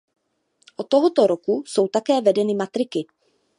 O 0.75 0.83
tohoto 0.83 1.27
roku 1.27 1.63
jsou 1.67 1.87
také 1.87 2.21
vedeny 2.21 2.53
matriky. 2.53 3.05